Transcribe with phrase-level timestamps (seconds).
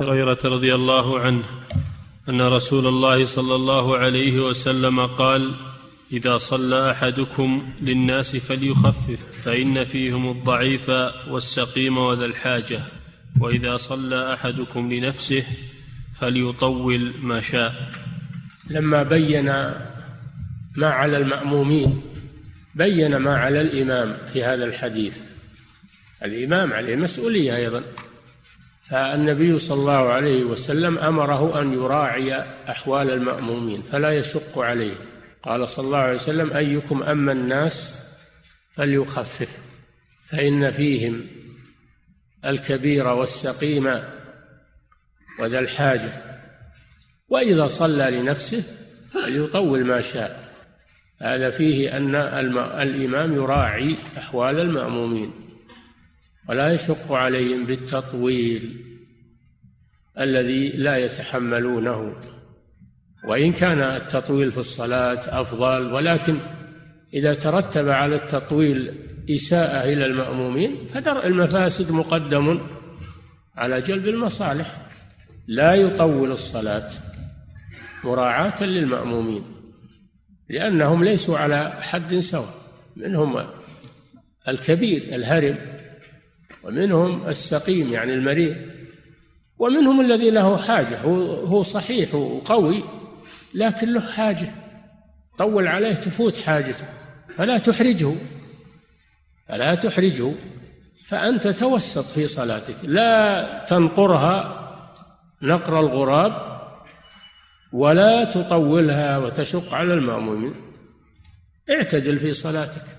[0.00, 1.42] هريرة رضي الله عنه
[2.28, 5.54] أن رسول الله صلى الله عليه وسلم قال
[6.12, 10.90] إذا صلى أحدكم للناس فليخفف فإن فيهم الضعيف
[11.28, 12.80] والسقيم وذا الحاجة
[13.40, 15.44] وإذا صلى أحدكم لنفسه
[16.16, 17.92] فليطول ما شاء.
[18.70, 19.46] لما بين
[20.76, 22.02] ما على المأمومين
[22.74, 25.18] بين ما على الإمام في هذا الحديث.
[26.24, 27.82] الإمام عليه مسؤولية أيضا.
[28.90, 32.34] فالنبي صلى الله عليه وسلم أمره أن يراعي
[32.68, 34.94] أحوال المأمومين فلا يشق عليه
[35.42, 37.98] قال صلى الله عليه وسلم أيكم أما الناس
[38.76, 39.48] فليخفف
[40.30, 41.26] فإن فيهم
[42.44, 43.86] الكبير والسقيم
[45.40, 46.12] وذا الحاجة
[47.28, 48.64] وإذا صلى لنفسه
[49.12, 50.44] فليطول ما شاء.
[51.22, 52.14] هذا فيه أن
[52.80, 55.43] الإمام يراعي أحوال المأمومين.
[56.48, 58.84] ولا يشق عليهم بالتطويل
[60.20, 62.14] الذي لا يتحملونه.
[63.28, 66.38] وإن كان التطويل في الصلاة أفضل ولكن
[67.14, 68.94] إذا ترتب على التطويل
[69.30, 72.60] إساءة إلى المأمومين فدرء المفاسد مقدم
[73.56, 74.76] على جلب المصالح.
[75.46, 76.90] لا يطول الصلاة
[78.04, 79.44] مراعاة للمأمومين
[80.50, 82.54] لأنهم ليسوا على حد سواء
[82.96, 83.46] منهم
[84.48, 85.73] الكبير الهرم.
[86.64, 88.56] ومنهم السقيم يعني المريض
[89.58, 91.00] ومنهم الذي له حاجة
[91.46, 92.82] هو صحيح وقوي
[93.54, 94.48] لكن له حاجة
[95.38, 96.84] طول عليه تفوت حاجته
[97.36, 98.12] فلا تحرجه
[99.48, 100.32] فلا تحرجه
[101.06, 104.60] فأنت توسط في صلاتك لا تنقرها
[105.42, 106.54] نقر الغراب
[107.72, 110.54] ولا تطولها وتشق على المأمومين
[111.70, 112.93] اعتدل في صلاتك.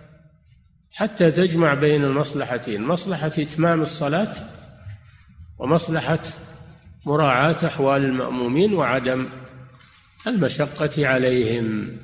[0.96, 4.34] حتى تجمع بين المصلحتين مصلحة إتمام الصلاة
[5.60, 6.20] ومصلحة
[7.06, 9.26] مراعاة أحوال المأمومين وعدم
[10.28, 11.98] المشقة عليهم.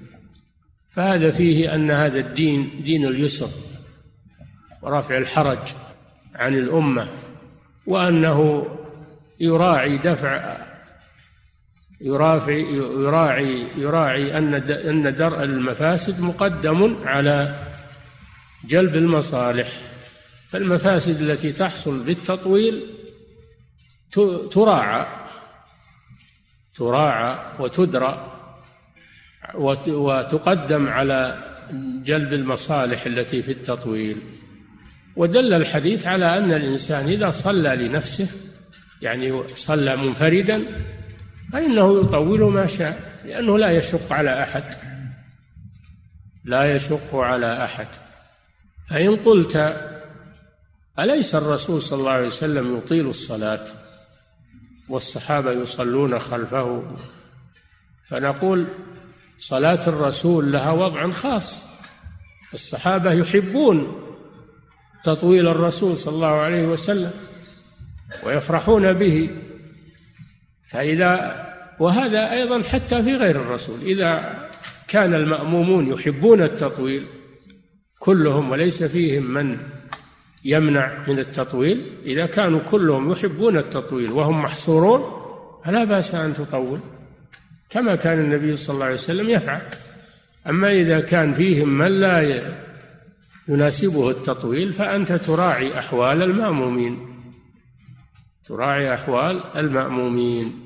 [0.96, 3.50] فهذا فيه أن هذا الدين دين اليسر
[4.82, 5.74] ورفع الحرج
[6.36, 7.10] عن الأمة
[7.88, 8.68] وأنه
[9.40, 10.58] يراعي دفع
[12.02, 12.54] يرافع
[12.98, 17.71] يراعي يراعي أن أن درء المفاسد مقدم على
[18.66, 19.72] جلب المصالح
[20.52, 22.86] فالمفاسد التي تحصل بالتطويل
[24.52, 25.06] تراعى
[26.76, 28.28] تراعى وتدرى
[29.88, 31.44] وتقدم على
[32.04, 34.18] جلب المصالح التي في التطويل.
[35.16, 38.28] ودل الحديث على أن الإنسان إذا صلى لنفسه
[39.02, 40.62] يعني صلى منفردا
[41.54, 44.64] فإنه يطول ما شاء لأنه لا يشق على أحد.
[46.46, 47.88] لا يشق على أحد.
[48.92, 49.76] فإن قلت
[51.00, 53.66] أليس الرسول صلى الله عليه وسلم يطيل الصلاة
[54.90, 56.84] والصحابة يصلون خلفه؟
[58.08, 58.68] فنقول
[59.38, 61.66] صلاة الرسول لها وضع خاص.
[62.54, 64.02] الصحابة يحبون
[65.04, 67.12] تطويل الرسول صلى الله عليه وسلم
[68.24, 69.30] ويفرحون به.
[70.70, 71.42] فإذا
[71.80, 73.82] وهذا أيضا حتى في غير الرسول.
[73.82, 74.40] إذا
[74.88, 77.06] كان المأمومون يحبون التطويل
[78.02, 79.58] كلهم وليس فيهم من
[80.46, 81.92] يمنع من التطويل.
[82.06, 85.02] إذا كانوا كلهم يحبون التطويل وهم محصورون
[85.66, 86.80] فلا بأس أن تطول.
[87.70, 89.62] كما كان النبي صلى الله عليه وسلم يفعل.
[90.50, 92.42] أما إذا كان فيهم من لا
[93.48, 97.00] يناسبه التطويل فأنت تراعي أحوال المأمومين.
[98.48, 100.61] تراعي أحوال المأمومين.